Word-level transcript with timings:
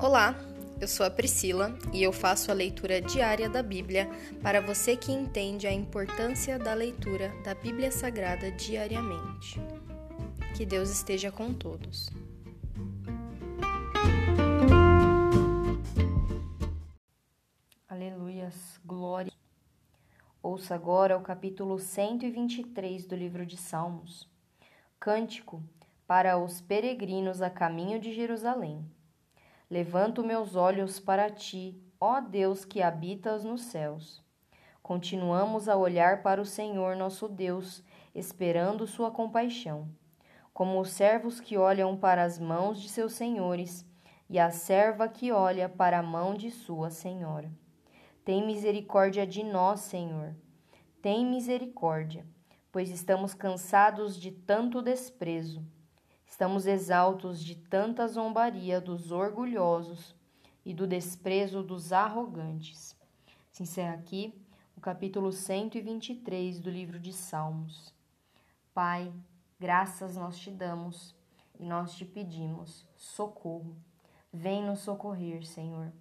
Olá, 0.00 0.36
eu 0.80 0.86
sou 0.86 1.04
a 1.04 1.10
Priscila 1.10 1.76
e 1.92 2.04
eu 2.04 2.12
faço 2.12 2.52
a 2.52 2.54
leitura 2.54 3.00
diária 3.00 3.50
da 3.50 3.64
Bíblia 3.64 4.08
para 4.40 4.60
você 4.60 4.96
que 4.96 5.10
entende 5.10 5.66
a 5.66 5.72
importância 5.72 6.56
da 6.56 6.72
leitura 6.72 7.32
da 7.42 7.52
Bíblia 7.52 7.90
Sagrada 7.90 8.48
diariamente. 8.52 9.60
Que 10.56 10.64
Deus 10.64 10.88
esteja 10.88 11.32
com 11.32 11.52
todos. 11.52 12.08
Aleluias, 17.88 18.80
glória. 18.84 19.32
Ouça 20.40 20.76
agora 20.76 21.18
o 21.18 21.22
capítulo 21.22 21.76
123 21.76 23.04
do 23.04 23.16
livro 23.16 23.44
de 23.44 23.56
Salmos. 23.56 24.30
Cântico 25.00 25.60
para 26.06 26.38
os 26.38 26.60
peregrinos 26.60 27.42
a 27.42 27.50
caminho 27.50 27.98
de 27.98 28.14
Jerusalém. 28.14 28.88
Levanto 29.70 30.24
meus 30.24 30.56
olhos 30.56 30.98
para 30.98 31.28
ti, 31.28 31.78
ó 32.00 32.20
Deus 32.20 32.64
que 32.64 32.80
habitas 32.80 33.44
nos 33.44 33.64
céus. 33.64 34.24
Continuamos 34.82 35.68
a 35.68 35.76
olhar 35.76 36.22
para 36.22 36.40
o 36.40 36.46
Senhor 36.46 36.96
nosso 36.96 37.28
Deus, 37.28 37.84
esperando 38.14 38.86
sua 38.86 39.10
compaixão, 39.10 39.86
como 40.54 40.80
os 40.80 40.88
servos 40.88 41.38
que 41.38 41.58
olham 41.58 41.94
para 41.98 42.22
as 42.24 42.38
mãos 42.38 42.80
de 42.80 42.88
seus 42.88 43.12
senhores 43.12 43.86
e 44.30 44.38
a 44.38 44.50
serva 44.50 45.06
que 45.06 45.30
olha 45.30 45.68
para 45.68 45.98
a 45.98 46.02
mão 46.02 46.32
de 46.32 46.50
sua 46.50 46.88
senhora. 46.88 47.52
Tem 48.24 48.46
misericórdia 48.46 49.26
de 49.26 49.42
nós, 49.42 49.80
Senhor. 49.80 50.34
Tem 51.02 51.26
misericórdia, 51.26 52.24
pois 52.72 52.88
estamos 52.88 53.34
cansados 53.34 54.18
de 54.18 54.30
tanto 54.30 54.80
desprezo. 54.80 55.62
Estamos 56.38 56.68
exaltos 56.68 57.42
de 57.42 57.56
tanta 57.56 58.06
zombaria 58.06 58.80
dos 58.80 59.10
orgulhosos 59.10 60.14
e 60.64 60.72
do 60.72 60.86
desprezo 60.86 61.64
dos 61.64 61.92
arrogantes. 61.92 62.96
Se 63.50 63.64
encerra 63.64 63.94
aqui 63.94 64.32
o 64.76 64.80
capítulo 64.80 65.32
123 65.32 66.60
do 66.60 66.70
livro 66.70 67.00
de 67.00 67.12
Salmos. 67.12 67.92
Pai, 68.72 69.12
graças 69.58 70.16
nós 70.16 70.38
te 70.38 70.52
damos 70.52 71.12
e 71.58 71.64
nós 71.64 71.96
te 71.96 72.04
pedimos 72.04 72.86
socorro. 72.94 73.76
Vem 74.32 74.62
nos 74.62 74.78
socorrer, 74.78 75.44
Senhor. 75.44 75.92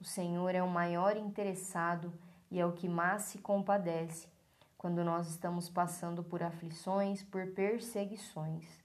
O 0.00 0.04
Senhor 0.04 0.56
é 0.56 0.62
o 0.64 0.68
maior 0.68 1.16
interessado 1.16 2.12
e 2.50 2.58
é 2.58 2.66
o 2.66 2.72
que 2.72 2.88
mais 2.88 3.22
se 3.22 3.38
compadece 3.38 4.26
quando 4.76 5.04
nós 5.04 5.28
estamos 5.28 5.70
passando 5.70 6.24
por 6.24 6.42
aflições, 6.42 7.22
por 7.22 7.46
perseguições 7.52 8.82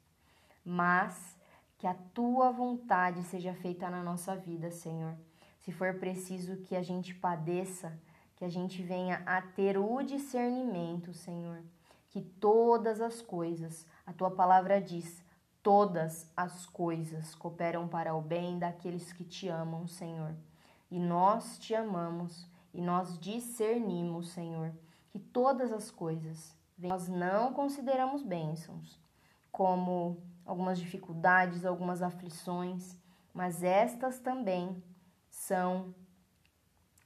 mas 0.63 1.37
que 1.77 1.87
a 1.87 1.93
tua 2.13 2.51
vontade 2.51 3.23
seja 3.23 3.53
feita 3.53 3.89
na 3.89 4.03
nossa 4.03 4.35
vida, 4.35 4.69
Senhor. 4.69 5.15
Se 5.59 5.71
for 5.71 5.95
preciso 5.95 6.57
que 6.57 6.75
a 6.75 6.81
gente 6.81 7.13
padeça, 7.13 7.97
que 8.35 8.45
a 8.45 8.49
gente 8.49 8.81
venha 8.81 9.21
a 9.25 9.41
ter 9.41 9.77
o 9.77 10.01
discernimento, 10.01 11.13
Senhor, 11.13 11.61
que 12.09 12.21
todas 12.21 13.01
as 13.01 13.21
coisas, 13.21 13.85
a 14.05 14.13
tua 14.13 14.31
palavra 14.31 14.81
diz, 14.81 15.23
todas 15.61 16.31
as 16.35 16.65
coisas 16.65 17.35
cooperam 17.35 17.87
para 17.87 18.15
o 18.15 18.21
bem 18.21 18.57
daqueles 18.57 19.13
que 19.13 19.23
te 19.23 19.47
amam, 19.47 19.87
Senhor. 19.87 20.35
E 20.89 20.99
nós 20.99 21.57
te 21.59 21.75
amamos 21.75 22.49
e 22.73 22.81
nós 22.81 23.17
discernimos, 23.19 24.31
Senhor, 24.31 24.73
que 25.09 25.19
todas 25.19 25.71
as 25.71 25.91
coisas 25.91 26.55
nós 26.77 27.07
não 27.07 27.53
consideramos 27.53 28.23
bênçãos, 28.23 28.99
como 29.51 30.21
algumas 30.45 30.79
dificuldades, 30.79 31.65
algumas 31.65 32.01
aflições, 32.01 32.97
mas 33.33 33.63
estas 33.63 34.19
também 34.19 34.83
são 35.29 35.93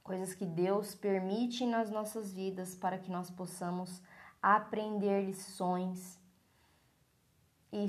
coisas 0.02 0.34
que 0.34 0.44
Deus 0.44 0.94
permite 0.94 1.66
nas 1.66 1.90
nossas 1.90 2.32
vidas 2.32 2.74
para 2.74 2.98
que 2.98 3.10
nós 3.10 3.30
possamos 3.30 4.02
aprender 4.42 5.24
lições 5.24 6.20
e, 7.72 7.86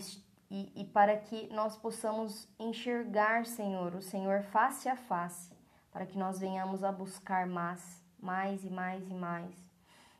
e, 0.49 0.81
e, 0.81 0.85
para 0.85 1.17
que 1.17 1.47
nós 1.53 1.77
possamos 1.77 2.47
enxergar, 2.57 3.45
Senhor, 3.45 3.93
o 3.93 4.01
Senhor 4.01 4.41
face 4.43 4.87
a 4.89 4.95
face, 4.95 5.51
para 5.91 6.05
que 6.05 6.17
nós 6.17 6.39
venhamos 6.39 6.83
a 6.83 6.91
buscar 6.91 7.45
mais, 7.45 8.03
mais 8.19 8.63
e 8.63 8.69
mais 8.69 9.07
e 9.09 9.13
mais. 9.13 9.53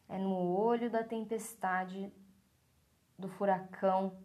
É 0.07 0.18
no 0.18 0.35
olho 0.35 0.90
da 0.90 1.03
tempestade, 1.03 2.13
do 3.18 3.28
furacão, 3.28 4.18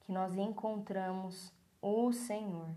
que 0.00 0.12
nós 0.12 0.36
encontramos 0.36 1.52
o 1.80 2.12
Senhor. 2.12 2.68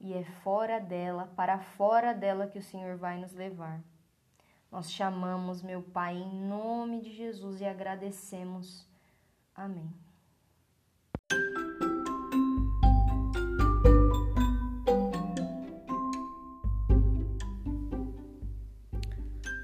E 0.00 0.12
é 0.12 0.24
fora 0.42 0.78
dela, 0.78 1.32
para 1.36 1.58
fora 1.58 2.12
dela 2.12 2.46
que 2.46 2.58
o 2.58 2.62
Senhor 2.62 2.96
vai 2.96 3.18
nos 3.18 3.32
levar. 3.32 3.82
Nós 4.70 4.90
chamamos, 4.90 5.62
meu 5.62 5.82
Pai, 5.82 6.16
em 6.16 6.48
nome 6.48 7.00
de 7.00 7.12
Jesus 7.12 7.60
e 7.60 7.64
agradecemos. 7.64 8.86
Amém. 9.54 9.92